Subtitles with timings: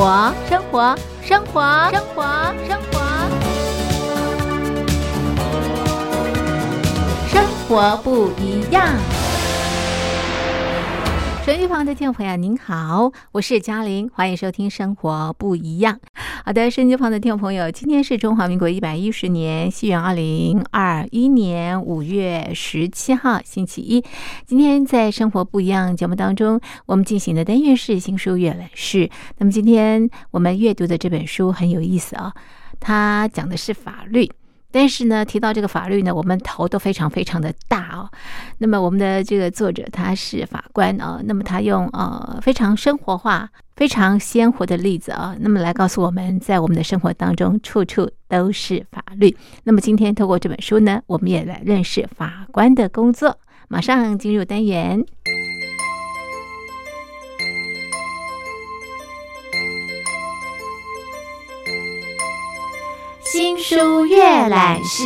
[0.00, 1.60] 活，生活，生活，
[1.92, 2.22] 生活，
[2.66, 3.00] 生活，
[7.28, 8.96] 生活不一样。
[11.44, 15.94] 手机旁的听众朋友，您好，我是嘉玲，欢迎收听《生活不一样》。
[16.42, 24.02] 好的，手机旁的听众朋友，今天是中华民国一百一十年西元二零二一年五月十七号，星期一。
[24.46, 29.10] 今天在《生活不一样》节目当中，我们进行的单元是新书阅览室。
[29.36, 32.32] 那么今天我们阅读的这本书很有意思啊，
[32.80, 34.30] 它讲的是法律。
[34.72, 38.10] 但是呢，提到这个法律呢，我们头都非常非常的大哦。
[38.58, 49.36] 那么我们的这个作者他是法官啊，那么他用呃非常生活化、非常鲜活的例子啊，那么来告诉我们在我们的生活当中处处都是法律。
[49.64, 53.38] 那么今天透过这本书呢，我们也来认识法官的工作。
[53.68, 55.04] 马上进入单元。
[63.32, 65.04] 新书阅览室。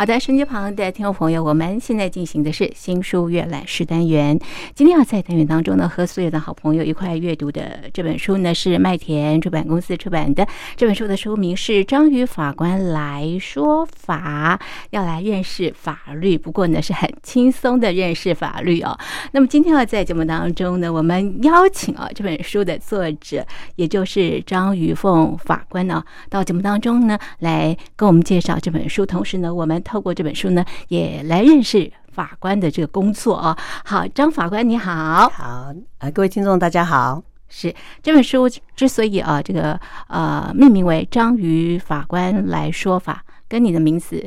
[0.00, 4.38] 好的，手机旁的听众朋友，我们现在进行的是新书阅览室单元。
[4.74, 10.48] 今天要在单元当中呢，和所有的好朋友一块阅读的这本书呢，是麦田出版公司出版的。
[10.74, 16.38] 这本书的书名是《章鱼法官来说法》，要来认识法律。
[16.38, 18.98] 不过呢，是很轻松的认识法律哦。
[19.32, 29.04] 那么今天要在节目当中呢，我们邀请啊这本书的作者，也就是张鱼凤法官呢，到节目当中呢，来跟我们介绍这本书。
[29.04, 33.58] 同时呢，我们透过这本书呢，也来认识法官的这个工作啊。
[33.84, 37.20] 好，张法官你好，好啊，各位听众大家好。
[37.48, 44.24] 是这本书之所以啊，这个呃命名为《章鱼法官来说法》，跟你的名字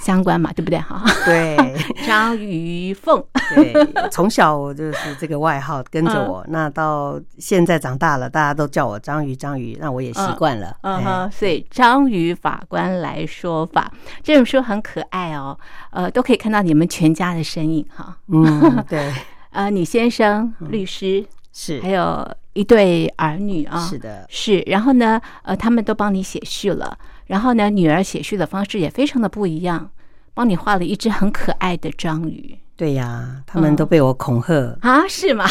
[0.00, 0.78] 相关嘛，对不对？
[0.78, 1.56] 哈，对，
[2.06, 3.22] 张鱼凤，
[3.54, 3.72] 对，
[4.10, 10.74] 从小我就是这个外号跟着我，那到现在长大了，大家都叫我章鱼，章鱼，那我也习惯了。
[10.82, 15.58] 嗯哼，所以《章鱼法官来说法》这本书很可爱哦，
[15.90, 18.16] 呃，都可以看到你们全家的身影哈。
[18.28, 19.12] 嗯， 对，
[19.50, 26.96] 呃，你先生律师是，还有一对儿女啊，是的，是，然后呢，呃，他们都帮你写序了，
[27.30, 29.92] 然后呢，女儿写序的方式也非常的不一样，
[30.34, 32.58] 帮你画了一只很可爱的章鱼。
[32.80, 35.44] 对呀，他们都被我恐吓啊，是吗？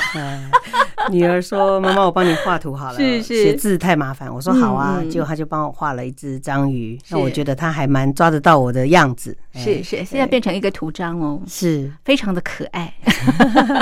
[1.12, 9.38] 女儿说：“妈妈，我帮你画图好了， 是是，写字太麻烦。”我说：“好啊。”结果他就帮我画了一只章鱼，那我觉得他还蛮抓得到我的样子。
[9.54, 12.92] 是是，现在变成一个图章哦，是非常的可爱。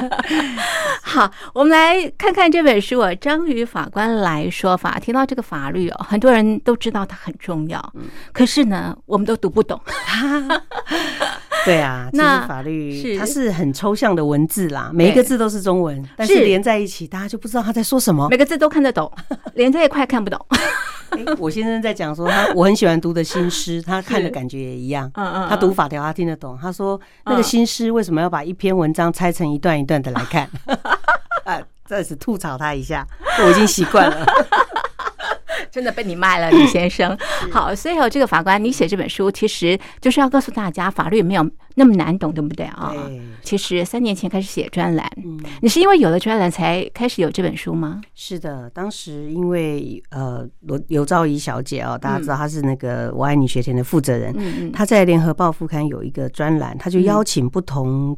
[1.01, 4.97] 好，我们来看看这本书《章鱼法官来说法》。
[4.99, 7.93] 提到这个法律哦，很多人都知道它很重要，
[8.33, 9.79] 可是呢，我们都读不懂。
[11.67, 18.29] 对啊， 其实法律它是很抽象的文字啦，每一个字都是中文，但是连在一起，大家就不知道他在说什么。
[18.29, 19.11] 每个字都看得懂，
[19.55, 20.39] 连在一块看不懂。
[21.37, 25.11] 我先生在讲说，他我很喜欢读的新诗，他看的感觉也一样。
[25.15, 26.57] 嗯嗯，他读法条他听得懂。
[26.61, 30.49] 他说那个新诗为什么要把一篇文章拆成一段一段的来看？
[31.43, 33.05] 啊，再次吐槽他一下，
[33.43, 34.25] 我已经习惯了。
[35.77, 37.15] 真的被你卖了，李先生。
[37.53, 42.91] 好，所以有这个法官，你写这本书其实就是要告诉大家，法律没有那么难懂，对不对啊？
[43.43, 45.07] 其实三年前开始写专栏，
[45.61, 48.01] 你是因为有了专栏才开始有这本书吗？
[48.15, 58.17] 是的，当时因为呃罗刘兆仪小姐哦，大家知道她是那个我爱你学田的负责人，嗯嗯，她在联合报副刊有一个专栏，她就邀请不同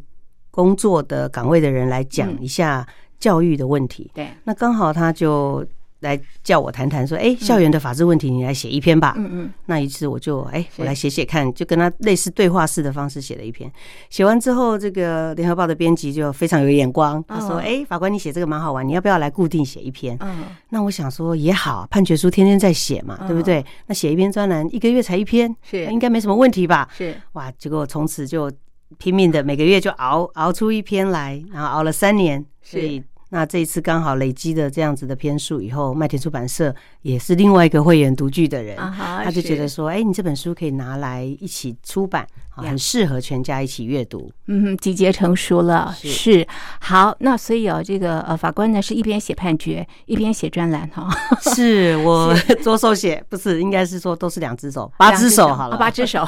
[0.49, 2.87] 工作的岗位的人来讲一下
[3.19, 4.09] 教育的问题。
[4.13, 5.67] 对，那刚好他就。
[6.01, 9.13] 来叫我谈谈，说，哎，校园的法治问题，你来写一篇吧。
[9.17, 13.69] 嗯嗯，那一次我就，哎，我来写写看，就跟他类似对话式的方式写了一篇。
[14.09, 20.17] 写完之后，这个联合报的编辑就非常有眼光，他说，哎，法官你写这个蛮好玩，你要不要来固定写一篇？
[20.21, 23.65] 嗯，那我想说也好，判决书天天在写嘛，对不对？
[23.87, 26.87] 那写一篇专栏，一个月才一篇，是应该没什么问题吧？
[26.97, 28.49] 是哇，结果从此就
[28.97, 33.03] 拼命的每个月就熬熬出一篇来，然后熬了三年，所以。
[33.29, 36.73] 那这一次刚好累积的这样子的篇数以后，麦田出版社
[37.03, 44.31] 也是另外一个会员独具的人，他就觉得说，哎，你这本书可以拿来一起出版，很适合全家一起阅读。
[44.47, 46.47] 嗯，集结成书了，是
[46.79, 47.15] 好。
[47.19, 51.07] 那所以哦，这个呃法官呢是一边写判决，一边写专栏哈。
[51.55, 52.33] 是我
[52.63, 56.27] 左手写，不是，应该是说都是两只手，八只手好了，八只手。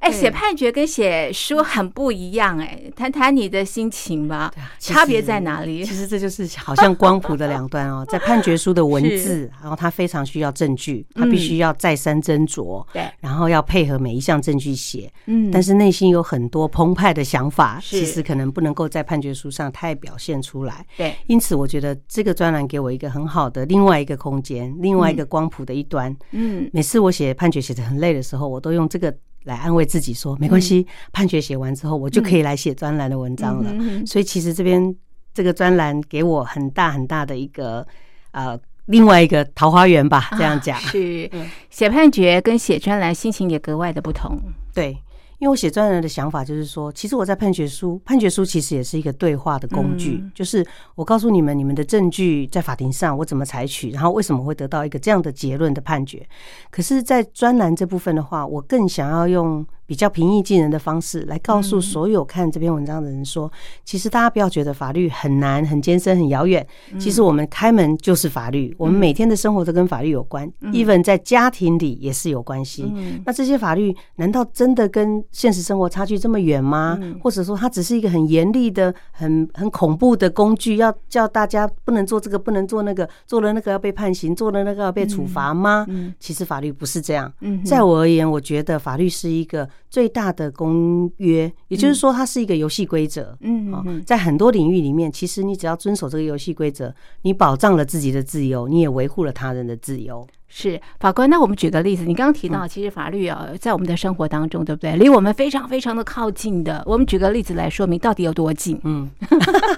[0.00, 5.84] 哎，写判决跟写书很不一样哎，谈谈你的心情吧，差别在哪里？
[5.84, 29.14] 其实这就是好像光谱的两端哦， 在判决书的文字，然后它非常需要证据，它必须要再三斟酌，对，然后要配合每一项证据写，嗯，但是内心有很多澎湃的想法，其实可能不能够在判决书上太表现出来，对，因此我觉得这个专栏给我一个很好的另外一个空间，另外一个光谱的一端，嗯，每次我写判决写的很累的时候，我都用这个。
[29.44, 33.72] 来安慰自己说没关系，判决写完之后，我就可以来写专栏的文章了。
[34.06, 34.94] 所以其实这边
[35.32, 37.86] 这个专栏给我很大很大的一个
[38.32, 41.30] 呃另外一个桃花源吧，这样讲是
[41.70, 44.38] 写判决跟写专栏心情也格外的不同。
[44.74, 44.96] 对。
[45.40, 50.64] 因为我写专栏的想法就是说，其实我在判决书，判决书其实也是一个对话的工具，就是
[50.94, 56.24] 我告诉你们，你们的证据在法庭上我怎么采取，然后为什么会得到一个这样的结论的判决。
[56.70, 59.66] 可是，在专栏这部分的话，我更想要用。
[59.90, 63.50] 比较平易近人的方式来告诉所有看这篇文章的人说，
[63.84, 66.64] 其实大家不要觉得法律很难、很艰深、很遥远。
[66.96, 72.84] 其实我们开门就是法律，我们每天的生活都跟法律有关，even 在家庭里也是有关系。
[73.26, 76.96] 那这些法律难道真的跟现实生活差距这么远吗？
[77.20, 85.84] 或者说它只是一个很严厉的、很很恐怖的工具，要叫大家不能做这个、不能做那个，做了那个要被判刑，做了那个要被处罚吗？
[86.20, 87.32] 其实法律不是这样。
[87.64, 89.68] 在我而言，我觉得法律是一个。
[89.88, 93.36] 最大的公约，也就是说，它是一个游戏规则。
[93.40, 100.26] 嗯，在很多领域里面，其实你只要遵守这个游戏规则，你保障了自己的自由，你也维护了他人的自由。
[100.52, 104.96] 是法官，那我们举个例子，你刚刚提到，其实法律啊，在我们的生活当中，对不对？
[104.96, 106.82] 离我们非常非常的靠近的。
[106.84, 108.78] 我们举个例子来说明到底有多近？
[108.82, 109.08] 嗯，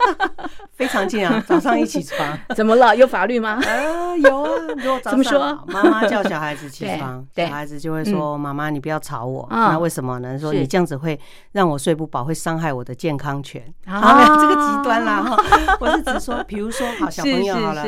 [0.72, 1.44] 非常近啊！
[1.46, 2.96] 早上一起床， 怎么了？
[2.96, 3.60] 有法律吗？
[3.62, 4.50] 啊，有啊。
[4.78, 5.62] 如果怎么说？
[5.66, 10.38] 妈妈叫小孩子起床， 小孩子就会说：“妈妈，你不要吵我。”那为什么呢？
[10.38, 11.20] 说你这样子会
[11.52, 13.62] 让我睡不饱，会伤害我的健康权。
[13.84, 15.22] 啊，这个极端啦！
[15.22, 15.36] 哈，
[15.80, 17.84] 我是指说，比如说，好小朋友好了，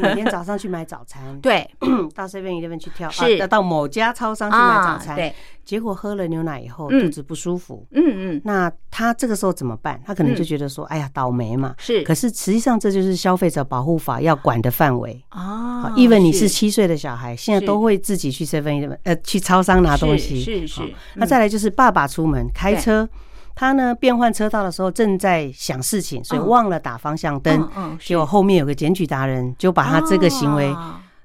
[0.00, 1.68] 每天早上去买早餐，对。
[2.22, 3.38] 到 seven eleven 去挑，是。
[3.38, 5.34] 要到某家超商去买早餐，对。
[5.64, 10.00] 结果喝了牛奶以后肚子不舒服，嗯嗯，那他这个时候怎么办？
[10.04, 11.74] 他可能就觉得说，哎呀，倒霉嘛。
[11.78, 15.24] 是，可是实际上这就是消费者保护法要管的范围。
[15.30, 15.92] 哦。
[15.96, 16.48] even 你是。
[16.52, 20.82] 七岁的小孩，现在都会自己去 seven eleven 呃去超商拿东西，是是。
[21.14, 23.08] 那再来就是爸爸出门开车，
[23.54, 30.74] 他呢变换车道的时候正在想事情，所以忘了打方向灯，结果后面有个检举达人就把他这个行为。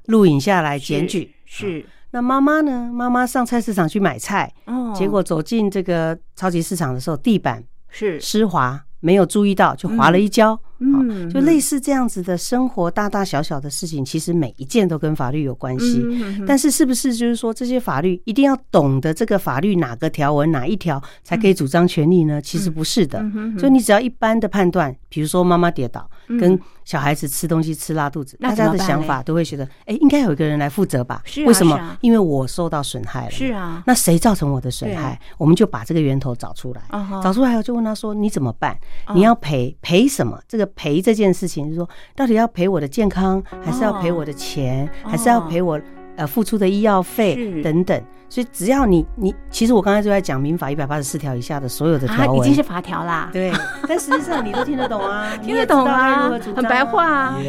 [0.07, 2.89] 录影下来检举是那妈妈呢？
[2.93, 10.59] 妈妈上菜市场去买菜，哦，结果走进这个超级市场的时候，地板是湿滑，没有注意到就滑了一跤。
[10.79, 16.01] 嗯，就类似这样子的生活大大小小的事情，其实每一件都跟法律有关系。
[16.47, 22.39] 但是是不是就是说这些法律一定要懂得这个法律哪个条文哪一条才可以主张权利呢？
[22.39, 23.19] 其实不是的。
[23.57, 26.07] 所以你只要一般的判断，比如说妈妈跌倒，
[26.39, 26.57] 跟
[26.87, 31.21] 小孩子吃东西吃拉肚子，大家的想法都会觉得，哎，应该有一个人来负责吧？
[31.45, 31.97] 为什么？
[31.99, 33.31] 因为我受到损害了。
[33.31, 33.83] 是啊。
[33.85, 35.19] 那谁造成我的损害？
[35.37, 36.81] 我们就把这个源头找出来。
[37.21, 38.77] 找出来后就问他说：“你怎么办？
[39.13, 40.39] 你要赔赔什么？
[40.47, 45.81] 这个。”赔这件事情，就是说，到底要赔我的健康，还是要赔我的钱，还是要赔我
[46.17, 48.03] 呃付出的医药费等等？
[48.29, 53.29] 所以只要你你，其实我刚才就在讲民法一百八十四条以下的所有的条文，已经是法条啦。
[53.31, 53.53] 对，
[53.87, 57.39] 但实际上你都听得懂啊， 听得懂啊，很白话啊。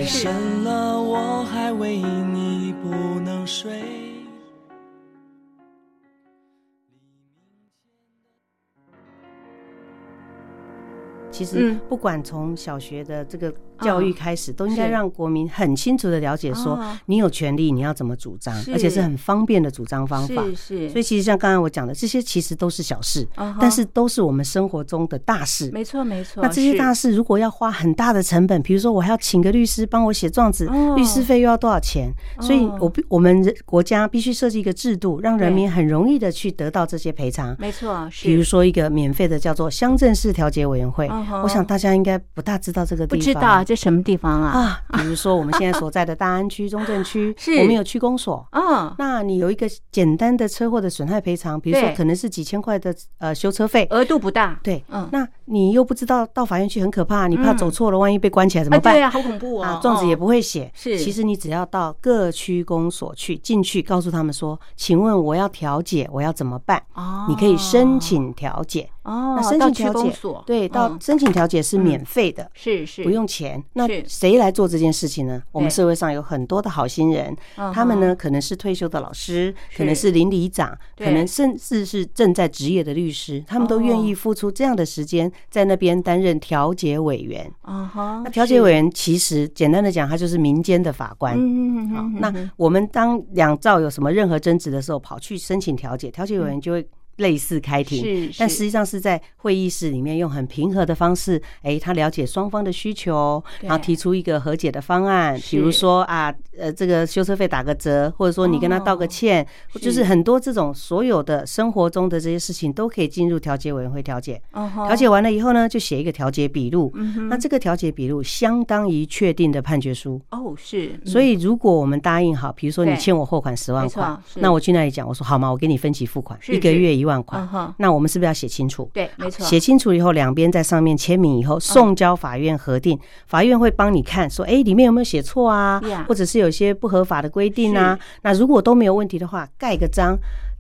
[11.31, 20.43] 其实不管从小学的这个教育开始，都应该让国民很清楚的了解，说你有权利，你要怎么主张，而且是很方便的主张方法。
[20.45, 20.91] 是是。
[20.91, 23.27] 所以其实像刚才我讲的，这些其实都是小事，
[23.61, 25.71] 但是都是我们生活中的大事。
[25.73, 26.43] 没错没错。
[26.43, 32.13] 那这些大事如果要花很大的成本，比如说我还要请个律师帮我写状子，律师费又要多少钱？
[32.41, 37.55] 所以我必我们国家必须设计一个制度，让人民很容易的去得到这些赔偿。
[37.59, 38.09] 没错。
[38.23, 41.09] 比如说一个免费的叫做乡镇市调解委员会。
[41.43, 44.81] 我想大家应该不大知道这个地方，不知道这什么地方啊？
[44.89, 48.49] 啊，比如说我们现在所在的大安区、中正区， 我们有区公所。
[48.51, 54.59] 啊，那你有一个简单的车祸的损害赔偿，比如说可能是几千块的呃修车费，额度不大。
[54.63, 58.95] 对，嗯，那你又不知道到法院去很可怕，你怕走错了，万一被关起来怎么办？
[58.95, 59.79] 对啊，好恐怖啊！
[59.83, 60.73] 状子也不会写。
[60.75, 66.83] 是，其实你只要到各区公所去进去，告诉他们说，请问我要调解，我要怎么办？
[66.95, 68.89] 哦，你可以申请调解。
[69.09, 73.63] 哦，那申请调解所对，到申请调解是免费的，是是不用钱。
[73.73, 75.43] 那谁来做这件事情呢？
[75.51, 77.35] 我们社会上有很多的好心人，
[77.73, 87.51] 他们呢可能是退休的老师，可能是邻里长，可能甚至是正在职业的律师，他们都愿意付出这样的时间在那边担任调解委员。
[87.63, 91.35] 啊哈，那调解委员其实简单的讲，他就是民间的法官。
[91.39, 96.87] 嗯好，那我们当两造有什么任何争执的时候，跑去申请调解，调解委员就会。
[97.19, 105.39] 类似开庭，是但实际上是在会议室里面用很平和的方式，哎，他了解双方的需求，然后提出一个和解的方案。
[105.51, 109.45] 比如说啊，呃，这个修车费打个折，或者说你跟他道个歉，
[109.81, 114.41] 就是很多这种所有的生活中的这些事情都可以进入调解委员会调解。
[114.53, 116.93] 哦调解完了以后呢，就写一个调解笔录。
[117.29, 120.21] 那这个调解笔录相当于确定的判决书。
[120.31, 121.01] 哦，是。
[121.05, 125.51] 所以如果我们答应好，比如说你欠我货款十万块，那我去那里讲，我说好吗？
[125.51, 127.08] 我给你分期付款，一个月一。
[127.09, 127.41] 万块，
[127.79, 128.89] 那我们是不是要写清楚？
[128.93, 129.45] 对，没错。
[129.45, 132.97] 写清楚以后，两边在上面签名以后，送交法院核定。
[133.27, 135.83] 法院会帮你看，说，哎，里面有没有写错啊？
[136.07, 137.99] 或者是有些不合法的规定啊？
[138.23, 140.17] 那如果都没有问题的话，盖个章。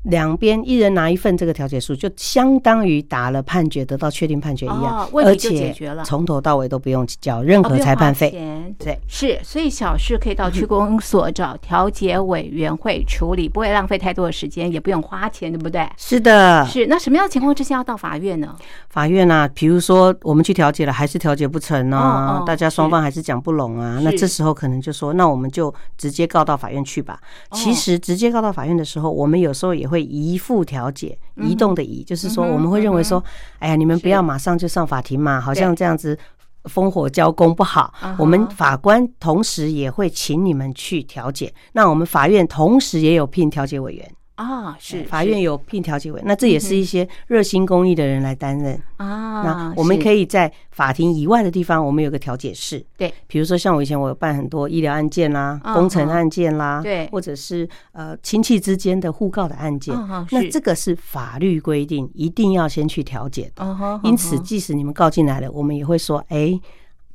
[0.09, 5.75] 两边一人拿一份这个调解书，就相当于打了判决，得到确定判决一样，而且
[6.05, 8.31] 从头到尾都不用交任何裁判费。
[8.79, 15.87] 对，是，所以小事可以到区公所找调解委员会处理，不会浪费太多的时间，也不用花钱，对不对？
[15.97, 16.87] 是的，是。
[16.87, 18.57] 那什么样的情况之下要到法院呢？
[18.89, 22.43] 法院啊，比如说我们去调解了，还是调解不成呢？
[22.47, 27.21] 大家双方还是讲不拢啊，那这时候可能就说，那我们就直接告到法院去吧。
[27.53, 33.23] 其实直接告到法院的时候，我们有时候也会移付调解，移动的移，就是说我们会认为说，
[33.59, 36.19] 哎呀，你们不要马上就上法庭嘛，好像这样子
[36.65, 37.93] 烽火交工不好。
[38.19, 44.11] 我们法官同时也会请你们去调解，那我们法院同时也有聘调解委员。
[44.39, 49.43] 啊，是法院有聘调解委，那这也是一些热心公益的人来担任啊。
[49.43, 52.85] 那我们可以在法庭以外的地方，我们有个调解室。
[52.97, 59.93] 对，比如说像我以前我有办很多医疗案件啦、工程案件啦，对，或者是呃亲戚之间的互告的案件。
[60.31, 64.01] 那这个是法律规定一定要先去调解的。
[64.05, 66.57] 因此，即使你们告进来了，我们也会说，哎，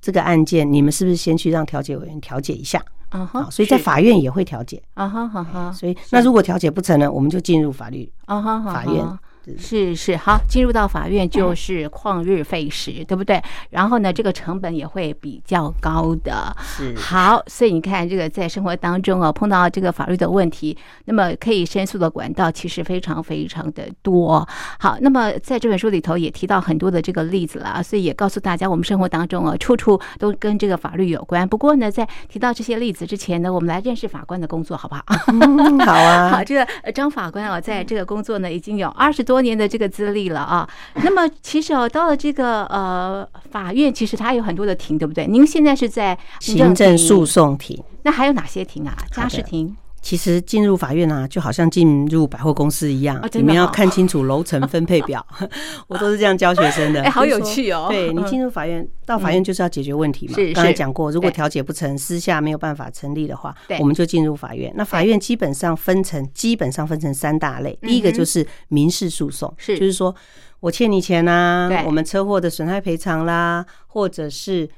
[0.01, 2.83] 这个案件你们是不是先去让调解委员调解一下？
[3.13, 4.81] 啊哈，所以在法院也会调解。
[4.95, 9.05] 啊哈，哈哈，所以那如果调解不成呢，我们就进入法律啊哈，法院。
[9.57, 13.41] 是是好，进入到法院就是旷日费时，对不对？
[13.69, 16.55] 然后呢，这个成本也会比较高的。
[16.61, 24.47] 是好，所以你看，这个在生活当中啊，碰到这个法律的问题，那么可以申诉的管道其实非常非常的多。
[24.79, 31.45] 好，那么在这本书里头也提到很多的这个例子了，所以也告诉大家，我们生活当中啊，处处都跟这个法律有关。
[31.45, 35.03] 不过呢，在提到这些例子之前呢，我们来认识法官的工作，好不好？
[35.85, 36.29] 好啊。
[36.31, 39.32] 好，这个张法官啊，在这个工作呢，已经有二十多。
[39.33, 45.25] 多年的这个资历了啊，那么其实哦，到了这个呃法院，其实它有很多的庭，对不对？
[45.25, 48.95] 您现在是在行政诉讼庭，那还有哪些庭啊？
[49.11, 49.75] 家事庭。
[50.03, 55.25] 其实进入法院啊，就好像进入百货公司一样，你们要看清楚楼层分配表。
[55.87, 57.87] 我都是这样教学生的，哎，好有趣哦。
[57.89, 60.35] 对你进入法院，到法院就是要解决问题嘛。
[60.53, 64.71] 刚才讲过，如果调解不成，私下没有办法成立的话，我们就进入法院。
[64.75, 67.79] 那法院基本上分成，基本上分成三大类。
[67.81, 70.13] 第一个就是民事诉讼，是就是说
[70.59, 74.69] 我欠你钱啊，我们车祸的损害赔偿啦，或者是。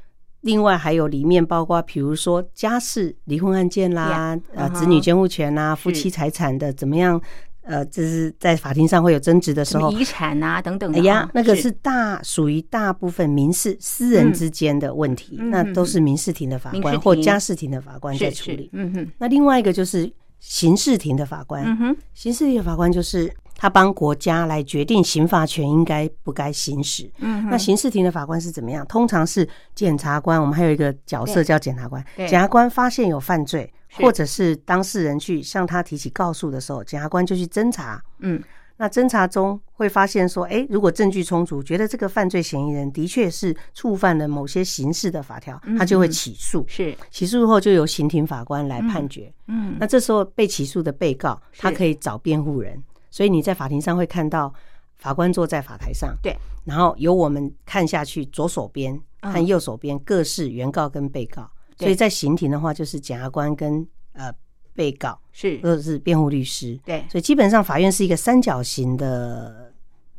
[0.45, 7.19] 另外还有里面包括，比如说家事离婚案件啦，呃，子女监护权啦，夫妻财产的怎么样？
[7.63, 10.93] 呃，就是在法庭上会有争执的时候，遗产啊等等。
[10.93, 18.69] 哎呀，那个是大属于大部分民事私人之间的问题，那都是民事庭的法官或家事庭的法官在处理。
[18.73, 19.11] 嗯哼。
[19.17, 21.65] 那另外一个就是刑事庭的法官。
[21.65, 21.97] 嗯哼。
[22.13, 23.33] 刑事庭的法官就是。
[23.57, 27.09] 他帮国家来决定刑法权应该不该行使。
[27.19, 28.85] 嗯，那刑事庭的法官是怎么样？
[28.87, 32.03] 通常是检察官，我们还有一个角色叫检察官。
[32.17, 38.01] 检察官发现有犯罪，或者是当事人去向他提起告诉的时候，检察官就去侦查。
[38.19, 38.43] 嗯，
[38.77, 46.65] 那侦查中会发现说，哎，如果证据充足，觉得这个犯罪嫌疑人的确是触犯了某些刑事的法条，他就会起诉。
[46.67, 49.33] 是起诉后就由刑庭法官来判决。
[49.47, 52.83] 嗯，那这时候被起诉的被告，他可以找辩护人。
[53.15, 54.53] 所以你在法庭上会看到
[54.97, 61.49] 法官坐在法台上，对，然后由我们看下去，左手边和右手边各是原告跟被告。
[61.77, 64.29] 所以在刑庭的话，就是检察官跟呃
[64.73, 66.77] 被告是，或者是辩护律师。
[66.83, 69.73] 对，所以基本上法院是一个三角形的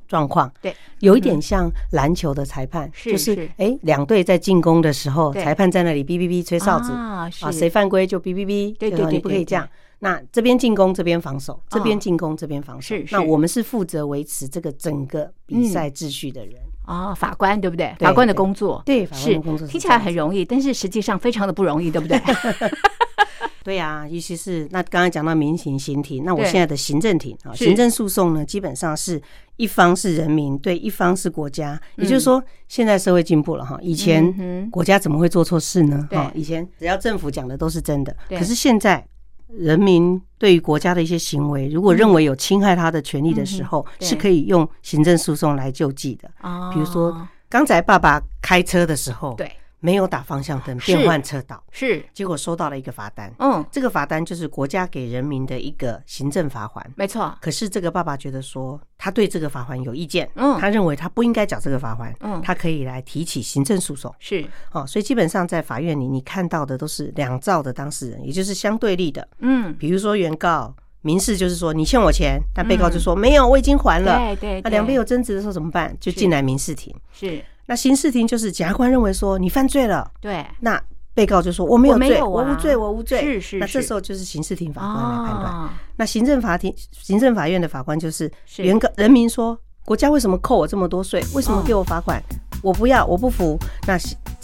[0.08, 0.50] 状况。
[0.62, 9.68] 对，有一点像篮球的裁判，就是哎两队在进攻的时候，裁判在那里哔哔哔吹哨子啊，谁犯规就哔哔哔，对对对，你不可以这样。
[9.98, 12.94] 那这边进攻，这边防守；这边进攻，这边防守。
[12.96, 16.54] 是，那我们是负责维持这个整个比赛秩序的人。
[16.86, 17.94] 哦，法官对不对？
[17.98, 22.20] 法官的工作，对，法官的工作听起来很容易，但是实际上非常的不容易，对不对？
[23.64, 29.20] 对呀，尤其是那刚才讲到民刑、刑庭，那我现在的行政庭啊，行政诉讼呢，基本上是
[29.56, 31.80] 一方是人民，对一方是国家。
[31.96, 36.06] 也就是说，现在社会进步了哈，以前国家怎么会做错事呢？
[36.12, 39.04] 哈，以前只要政府讲的都是真的，可是现在。
[39.48, 46.28] 人民对于国家的一些行为，如果认为有侵害他的权利的时候，是可以用行政诉讼来救济的。
[46.72, 47.16] 比如说，
[47.48, 49.50] 刚才爸爸开车的时候，对。
[49.80, 52.04] 没有打方向灯，变换车道，是。
[52.12, 53.32] 结果收到了一个罚单。
[53.38, 57.36] 嗯，这个罚单就是国家给人民的一个行政罚款，没错。
[57.40, 64.44] 可是这个爸爸觉得说，他对这个罚款有意见，嗯，他认为他不应该缴这个罚款，嗯，他可以来提起行政诉讼，是。
[64.72, 64.86] 哦。
[64.86, 70.74] 所以基本上在法院里，你看到的都是两造的当事人，也就是相对立的，嗯，比如说原告，
[71.06, 74.60] 民事就是说你欠我钱，但被告就说没有，我已经还了，对对。
[74.62, 75.96] 那两边有争执的时候怎么办？
[76.00, 77.40] 就进来民事庭，是。
[77.66, 80.82] 那刑事庭就是检察官认为说你犯罪了，对，那
[81.14, 83.20] 被告就说我没有罪，我无罪，我无罪。
[83.20, 83.58] 是是。
[83.58, 85.70] 那这时候就是刑事庭法官来判断。
[85.94, 91.24] 那行政法庭、行政法院的法官就是原告人民说国家为什么扣我这么多税？
[91.34, 92.20] 为什么给我罚款？
[92.62, 93.56] 我不要，我不服。
[93.86, 93.96] 那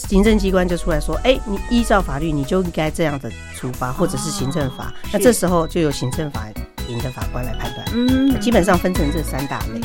[0.09, 4.93] 行政机关就出来说，哎，你依照法律你就应该这样的处罚，或者是行政法。
[5.13, 6.47] 那这时候就由行政法
[6.87, 7.87] 庭的法官来判断。
[7.95, 9.81] 嗯，基本上分成这三大类。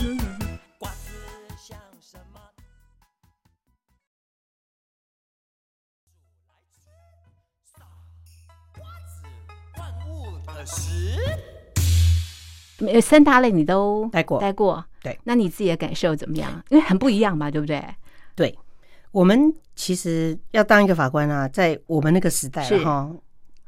[10.65, 11.15] 十，
[12.99, 16.61] 三大类你都待过，待过，对，那你自己的感受怎么样？
[16.69, 17.81] 因为很不一样嘛，对不对？
[18.35, 18.57] 对，
[19.11, 23.09] 我们其实要当一个法官啊，在我们那个时代哈。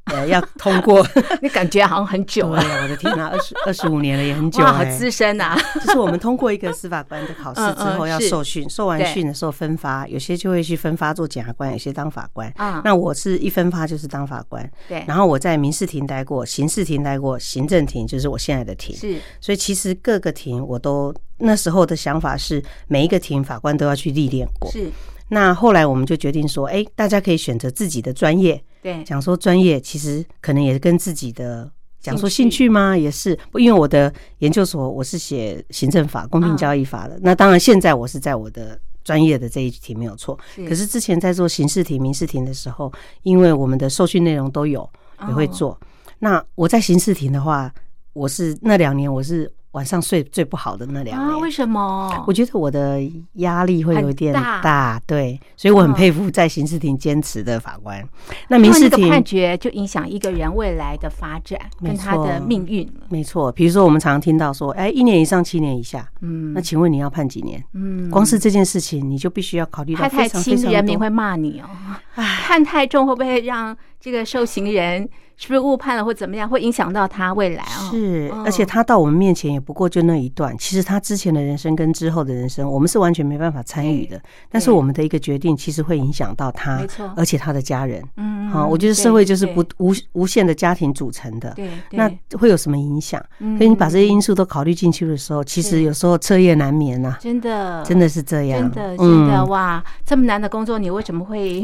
[0.05, 1.05] 呃，要通过，
[1.39, 2.60] 你感觉好像很久 了。
[2.60, 4.63] 我的天哪，二十二十五年了，也很久。
[4.63, 5.55] 哇，好资深呐！
[5.75, 12.51] 就是我们通过一个司法官的考试之后，要受训，受完训的时候分发，有些就会去分发做检察官，有些当法官。
[12.55, 14.67] 啊，那我是一分发就是当法官。
[14.88, 15.03] 对。
[15.08, 18.96] 然后我在民事庭待过，刑事庭待过，行政庭就是我现在的庭。
[18.96, 19.19] 是。
[19.39, 24.71] 所以其实各个庭我都那时候的想法是，每一个庭法官都要去历练过。
[24.71, 24.89] 是。
[25.30, 28.62] 那后来我们就决定说，哎，大家可以选择自己的专业。
[28.82, 32.98] 对，讲说专业其实可能也是跟自己的讲说兴趣吗？
[32.98, 37.20] 也是，因为我的研究所我是写行政法、公平交易法的。
[37.22, 40.38] 那当然，现在我是在我的专业的这一题没有错。
[40.68, 42.92] 可是之前在做刑事庭、民事庭的时候，
[43.24, 44.89] 因为我们的受训内容都有，
[45.28, 45.80] 也会做。
[46.18, 47.72] 那我在刑事庭的话，
[48.13, 49.52] 我是那两年我是。
[49.73, 52.23] 晚上睡最不好的那两年，为什么？
[52.25, 52.99] 我觉得我的
[53.34, 58.03] 压力会有点大，对，所以我很佩服在刑事庭坚持的法官。
[58.47, 67.63] 那民事庭判决就影响一个人未来的发展跟他的命运没错，比如说我们常常听到说，哎，一年以上七年以下，嗯，那请问你要判几年？
[67.73, 71.69] 嗯，光是这件事情，你就必须要考虑到太轻，人民会骂你哦。
[72.15, 75.08] 判太重会不会让这个受刑人？
[75.39, 77.89] 是不是误判了或怎么样，会影响到他未来啊？
[77.89, 84.21] 是，而且他到我们面前也不过就那一段，其实他之前的人生跟之后的人生，我们是完全没办法参与的。
[84.52, 88.04] 但是我们的一个决定，其实会影响到他，没错，而且他的家人。
[88.17, 91.52] 嗯，好，我觉得社会就是不无无限的家庭组成的。
[91.52, 93.23] 对，那会有什么影响？
[93.58, 97.15] 所以你把这些因素都考虑进去的时候，其实有时候彻夜难眠呐。
[97.21, 98.69] 真的，真的是这样。
[98.71, 99.82] 真的，真的哇！
[100.06, 101.63] 这么难的工作，你为什么会？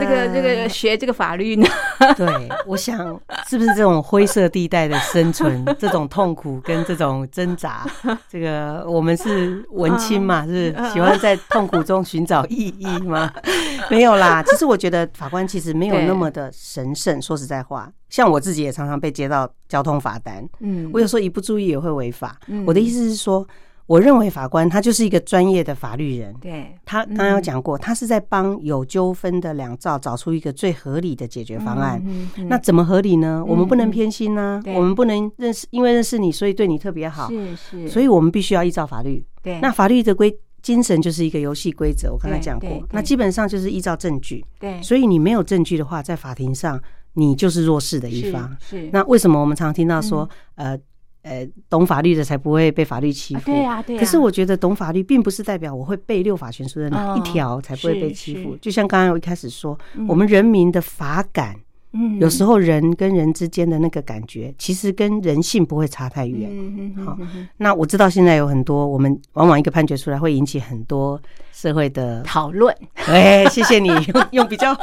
[0.00, 1.66] 这个这个学这个法律呢？
[2.16, 2.26] 对，
[2.66, 2.98] 我想
[3.48, 7.86] 是不是这种灰色地带的生存，这种痛苦跟这种挣扎，
[8.28, 13.32] 这个我们是文青嘛，是喜欢在痛苦中寻找意义吗？
[13.90, 17.20] 没有啦，其实我觉得法官其实没有那么的神圣。
[17.20, 22.38] 说实在话，像我自己也常常被接到交通罚单，嗯，我有时候一不注意也会违法。
[22.66, 23.46] 我的意思是说。
[23.86, 32.02] 我认为法官他就是一个专业的法律人，对他刚刚有讲过，他是在帮有纠纷的两造找出一个最合理的解决方案。
[32.48, 33.44] 那怎么合理呢？
[33.46, 37.28] 我们不能偏心呢，我们不能认识，因为认识你，所以对你特别好。
[37.28, 39.24] 是是，所以我们必须要依照法律。
[39.40, 42.12] 对，那法律的规精神就是一个游戏规则。
[42.12, 44.44] 我刚才讲过，那基本上就是依照证据。
[44.58, 46.80] 对，所以你没有证据的话，在法庭上
[47.12, 48.56] 你就是弱势的一方。
[48.60, 50.76] 是，那为什么我们常听到说呃？
[51.26, 53.50] 呃，懂法律的才不会被法律欺负。
[53.50, 58.56] 对呀，对可是我觉得懂法律并不是代表我会背六法全书的哪一条才不会被欺负。
[58.60, 61.56] 就像刚刚我一开始说，我们人民的法感，
[61.92, 66.94] 嗯，有时候人跟人之间的那个感觉，其实跟人性不会差太远。
[67.04, 67.18] 好，
[67.56, 71.20] 那我知道现在有很多，我们往往一个判决出来会引起很多
[71.56, 72.74] 社会的讨论。
[73.06, 74.76] 哎，谢谢你用用比较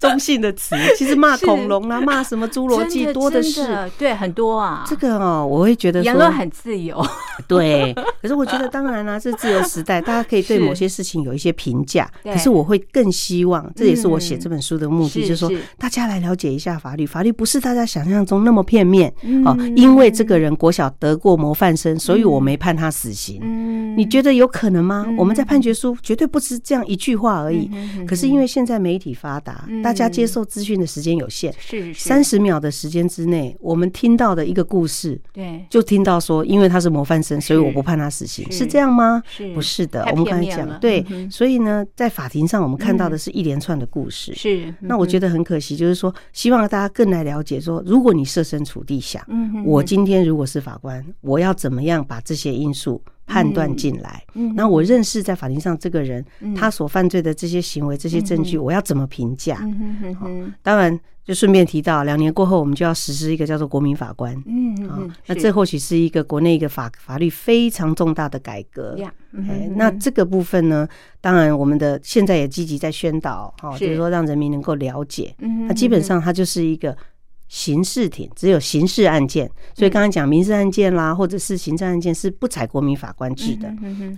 [0.00, 0.74] 中性的词。
[0.98, 4.84] 其实骂恐龙啊，骂什么侏罗纪多的是，对，很多啊。
[4.84, 7.00] 这个哦，我会觉得言论很自由。
[7.46, 12.10] 对，可是我觉得当然啦，是自由时代，大家可以对某些事情有一些评价。
[12.24, 17.06] 可是我会更希望，这也是我写这本书的目的，就是说大家来了解一下法律。
[17.06, 19.12] 法律不是大家想象中那么片面
[19.44, 19.56] 哦。
[19.76, 23.38] 因为这个人国小得过模范生，所以我没判他死刑。
[23.42, 25.06] 嗯，你觉得有可能吗？
[25.16, 27.70] 我们在判决书绝对不是这样一句话而已。
[28.06, 38.68] 可是因为现在媒体发达，大家接受资讯的时间有限，是三十秒的时间之内，我们听到的一个故事，对，就听到说，因为他是模范生，所以我不判他死刑，是。
[38.68, 39.22] 这样吗？
[39.54, 40.04] 不是的。
[40.10, 44.34] 我们刚才讲，对，所以呢，在法庭上我们看到的是一连串的故事。
[44.34, 49.24] 是，那我觉得很可惜，就是说，希望大家更来了解，说，如果你设身处地想，
[49.64, 53.02] 我今天如果是法官，我要怎么样把这些因素？
[53.28, 54.24] 判断进来，
[54.56, 56.24] 那我认识在法庭上这个人，
[56.56, 59.60] 他所犯罪的这些行为、这些证据，我要怎么评价？
[60.62, 64.34] 当然，就顺便提到，两年过后，我们就要实施一个叫做国民法官。
[64.46, 68.98] 嗯嗯，那这或许是一个国内一个法法律非常重大的改革。
[69.46, 70.88] 哎，那这个部分呢，
[71.20, 75.34] 当然我们的现在也积极在宣导，哈，就是说让人民能够了解。
[75.68, 76.96] 那基本上它就是一个。
[77.48, 83.72] 刑事庭只有刑事案件，所以刚刚讲民事案件啦，或者是行政案件是不采国民法官制的。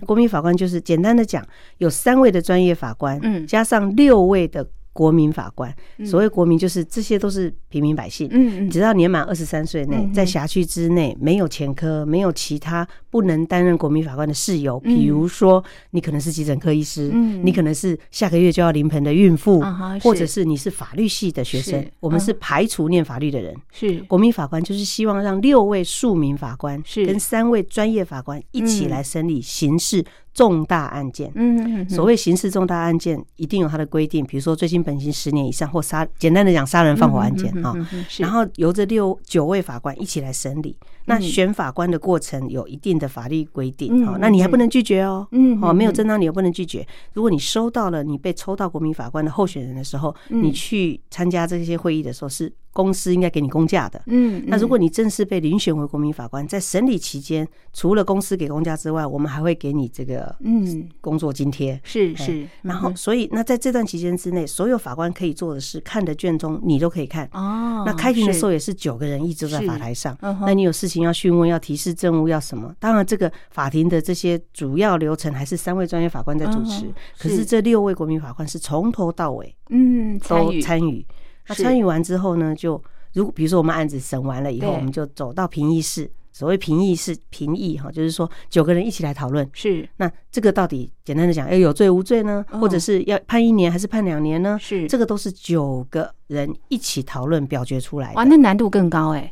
[0.05, 1.43] 国民法官就是简单的讲，
[1.77, 4.67] 有三位的专业法官，加上六位的。
[4.93, 5.73] 国民法官，
[6.05, 8.27] 所谓国民就是这些都是平民百姓。
[8.31, 17.09] 嗯嗯，只要年满二十三岁内，在辖区之内没有前科，没有其他不能担任国民法官的事由，比如说你可能是急诊科医师，
[17.43, 19.63] 你可能是下个月就要临盆的孕妇，
[20.01, 23.55] 或者是你是法律系的学生，我们是排除念法律的人。
[23.71, 24.01] 是。
[24.03, 30.03] 国民法官就是希望让六位庶民法官跟三位专业法官一起来审理刑事。
[30.33, 34.25] 重大案件，嗯，所谓刑事重大案件，一定有它的规定。
[34.25, 37.75] 比如说，最新本刑十年以上或杀，简单的讲，杀人放火案件啊。
[38.17, 40.77] 然后由这六九位法官一起来审理。
[41.05, 46.85] 那选法官的过程有一定的法律规定，好，那你还不能拒绝哦，嗯，哦，没有正当理由不能拒绝。
[47.13, 52.51] 如果你收到了你被抽到国民法官的候选人的时候，你去参加这些会议的时候是。
[52.73, 60.87] 公司应该给你公假的，嗯，那如果你正式被遴选为国民法官，在审理期间，除了公司给公假之外，我们还会给你这个嗯。
[61.01, 62.47] 工作津贴，是是。
[62.61, 67.27] 然后，所以那在这段期间之内，所有法官可以做的事，看的卷宗你都可以看。
[67.33, 67.83] 哦。
[67.85, 72.75] 那开庭的时候也是九个人一直在法台上，那你有事情要讯问、要提示证物、要什么？
[72.79, 81.05] 当然，这个法庭的这些主要流程还是三位专业法官在主持，可是这六位国民法官是从头到尾嗯都参与。
[81.47, 82.81] 那参与完之后呢，就
[83.13, 86.11] 如果比如说我们案子审完了以后，我们就走到评议室。
[86.33, 89.47] 所谓评议是评议哈，就是说九个人一起来讨论。
[89.51, 94.57] 是那这个到底简单的讲，要有罪无罪呢，或者是要判一年还是判两年呢？
[94.57, 98.13] 是这个都是九个人一起讨论表决出来。
[98.13, 99.31] 哇，那难度更高哎。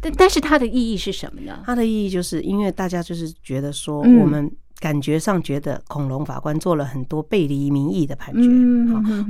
[0.00, 1.62] 但但是它的意义是什么呢？
[1.64, 4.50] 它的意义就是因为大家就是觉得说我们。
[4.80, 8.48] 感觉上觉得恐龙法官做了很多背离民意的判决，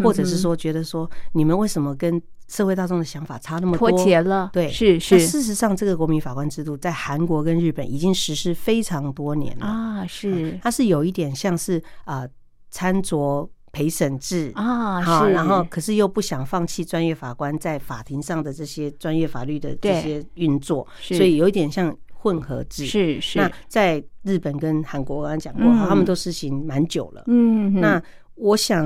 [0.04, 3.88] 或者是说觉得说你们为什么跟社会大众的想法差那么多？
[3.88, 4.50] 脱节了。
[4.52, 5.18] 对，是是。
[5.18, 10.06] 事实上，这个国民法官制度在韩国跟日本已经实施非常多年了啊。
[10.06, 12.28] 是，它是有一点像是啊
[12.70, 15.28] 参酌陪审制啊，好。
[15.28, 21.96] 然后，可是又不想放弃专业法官在法庭上的这些专业法律的这些运作，所以有一点像。
[22.20, 27.22] 混合制是是，那在日本跟韩国，我刚刚讲过，他们都实行蛮久了。
[27.28, 28.02] 嗯，那
[28.34, 28.84] 我想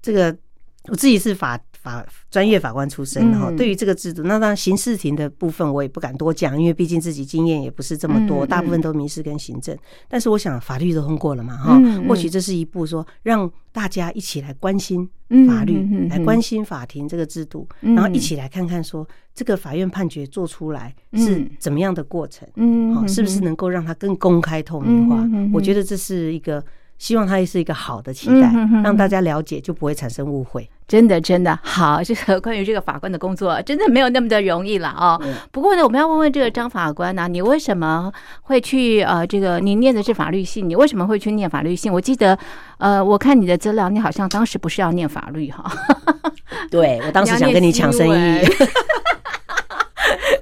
[0.00, 0.34] 这个
[0.84, 9.76] 我自己是法法专业法官出身，哈，对于这个制度，那当然刑事庭的部分我也不敢多讲，因为毕竟自己经验也不是这么多，大部分都民事跟行政。
[10.08, 15.08] 但是我想法律都通过了嘛，哈，或许这是一步说让大家一起来关心
[15.46, 19.06] 法律，来关心法庭这个制度，然后一起来看看说。
[19.36, 22.48] 这个法院判决做出来是怎么样的过程？
[22.54, 25.28] 嗯，好，是不是能够让它更公开透明化？
[25.52, 26.64] 我觉得这是一个
[26.98, 28.50] 希望，它也是一个好的期待，
[28.82, 30.68] 让大家了解，就不会产生误会。
[30.88, 32.00] 真的，真的好。
[32.02, 35.20] 这个关于这个法官的工作，真的没有那么的容易了哦。
[35.50, 41.90] 不过呢，我们要问问这个张法官呢，你为什么会去呃，这个你念的是法律系，你为什么会去念法律系？
[41.90, 42.38] 我记得
[42.78, 45.64] 呃，我看你的资料，你好像当时不是要念法律哈？
[46.70, 48.40] 对，我当时想跟你抢生意。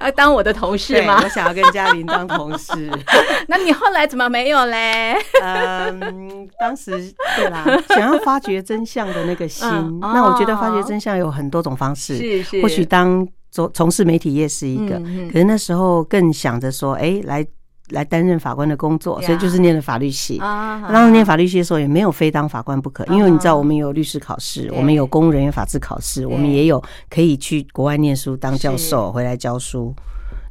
[0.05, 1.19] 要当我的同事吗？
[1.23, 2.89] 我想要跟嘉玲当同事。
[3.47, 5.15] 那你后来怎么没有嘞？
[5.41, 6.91] 嗯，当时
[7.35, 9.67] 对啦，想要发掘真相的那个心。
[9.99, 12.61] 那我觉得发掘真相有很多种方式，是是。
[12.61, 14.99] 或许当从从事媒体业是一个，
[15.31, 17.45] 可是那时候更想着说，哎，来
[17.89, 20.39] 来担任法官的工作，呀所以就是念了法律系。
[20.39, 29.93] 啊当时念法律系的时候，也没有非当法官不可，因为你知道，我们有律师考试，对我们有公务人员法制考试，我们也有可以去国外念书当教授，回来教书。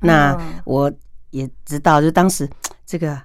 [0.01, 0.93] 那嗯我
[1.31, 2.49] 也知道，就当时
[2.87, 3.21] 这个。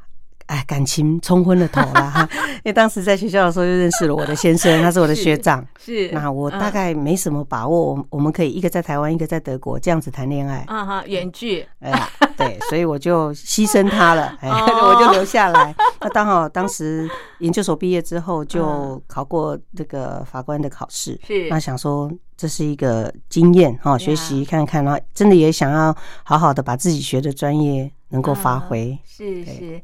[0.49, 2.27] 哎，感情冲昏了头了哈！
[2.57, 5.63] 因为当时在学校的时候就认识了我的先生，他是我的学长。
[5.77, 10.63] 是那我大嗯概没什么把握，我我们可以一个在台湾，一个在德国这样子谈恋爱。
[10.67, 15.75] 啊哈远距哎，对，所以我就牺牲他了， 哎，哦我就留下来。
[16.01, 17.07] 那刚好当时
[17.37, 28.97] 研究所毕业之后，嗯就考过这个法官的考试，是那想说这是一个经验哈，学习看看，然后真的也想要好好的把自己学的专业能够发挥。
[29.05, 29.81] 是对是，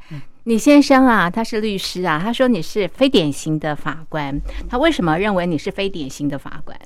[0.48, 6.80] 你先生啊，他是律师啊，他说你是非典型的法官，他为什么认为你是非典型的法官？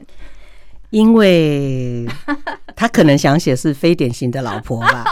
[0.91, 2.05] 因为
[2.75, 5.03] 他可能想写是非典型的老婆吧。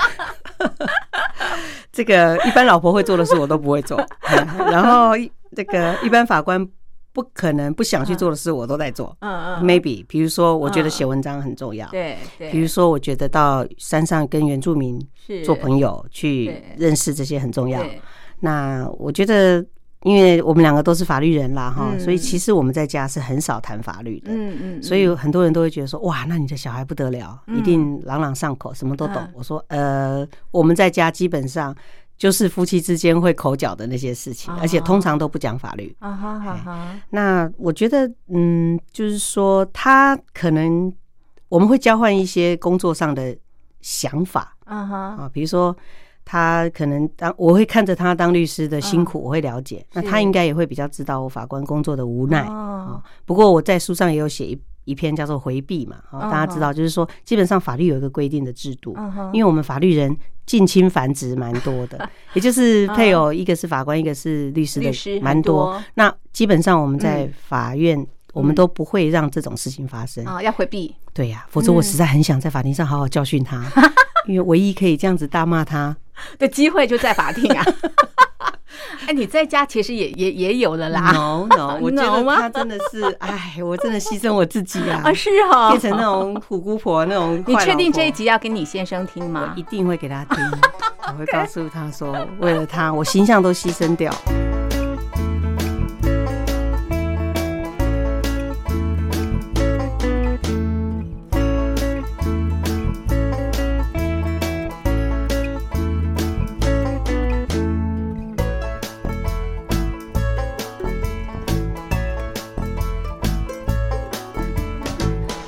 [1.91, 4.01] 这个一般老婆会做的事我都不会做，
[4.71, 5.11] 然后
[5.53, 6.65] 这个一般法官
[7.11, 9.15] 不可能不想去做的事我都在做。
[9.19, 11.87] 嗯嗯 Maybe，比如说，我觉得写文章很重要。
[11.89, 17.83] 对对，比如说，我觉得到山上跟原住民是做朋友，去认识这些很重要。
[18.39, 19.65] 对那我觉得，
[20.03, 24.31] 因为我们两个都是法律人啦，哈、嗯所以其实我们在家是很少谈法律的。
[24.31, 29.31] 嗯嗯，所以很多人都会觉得说，哇，那你的小孩不得了，嗯一定朗朗上口，什么都懂嗯。
[29.33, 31.75] 我说，呃，我们在家基本上
[32.15, 35.93] 就是夫妻之间会口角的那些事情，哦而且通常都不讲法律。
[35.99, 40.93] 啊哈哈哈，那我觉得，嗯，就是说，他可能
[41.49, 43.35] 我们会交换一些工作上的
[43.81, 45.75] 想法啊哈，啊，比如说。
[46.29, 49.83] 他可能当我会看着他当律师的辛苦，我会了解。
[49.93, 53.03] 那他应该也会比较知道我法官工作的无奈哦啊。
[53.25, 58.93] 不过我在书上也有写一一篇叫做回避嘛，啊，嗯大家知道，就是说基本上法律有一个规定的制度，
[59.31, 60.13] 因为我们法律人
[60.45, 65.83] 近亲繁殖蛮多的， 也就是配偶一个是法官，一个是律师的蛮多多。
[65.93, 70.25] 那基本上我们在嗯法院，我们都不会让这种事情发生。
[70.25, 73.63] 啊，要回避，对呀，否则我嗯实在很想在法庭上好好教训他，
[74.27, 75.95] 因为唯一可以这样子大骂他。
[76.37, 77.65] 的机会就在法庭啊。
[79.07, 81.11] 哎，你在家其实也也也有了啦。
[81.11, 87.41] No No， 我觉得他真的是，哎，我真的牺牲我自己啊啊，，是哦，变成那种虎姑婆那种。
[87.47, 88.11] 你确定这一？
[88.11, 89.63] 集要给你先生听吗一？
[89.63, 90.37] 定会给他听，
[91.07, 94.13] 我会告诉他说，为了他，我形象都牺牲掉。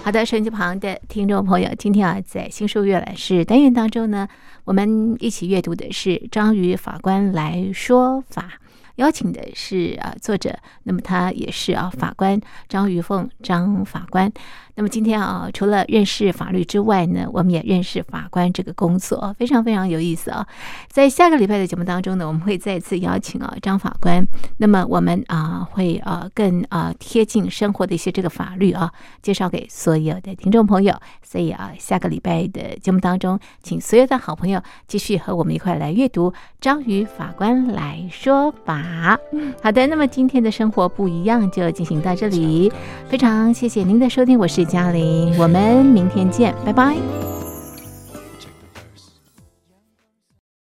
[0.10, 4.28] 好的，手机旁的听众朋友，今天啊，在新书阅览室单元当中呢，
[4.64, 8.54] 我们一起阅读的是章鱼法官来说法，
[8.96, 14.34] 邀请的是啊作者，那么他也是啊法官张玉凤张法官。
[14.80, 20.48] 那么今天啊，除了认识法律之外呢，我们也认识法官这个工作，非常非常有意思啊。
[20.88, 28.90] 在下个礼拜的节目当中呢，我们会再次邀请啊张法官，那么我们啊会啊更啊贴近生活的一些这个法律啊，
[29.22, 30.96] 介绍给所有的听众朋友。
[31.22, 39.20] 所以啊，下个礼拜的节目当中，请所有的好朋友继续和我们一块来阅读张宇法官来说法。
[39.62, 42.72] 好的，那么今天的生活不一样就进行到这里，
[43.10, 46.96] 非常谢谢您的收听，我是嘉玲，我们明天见，拜拜。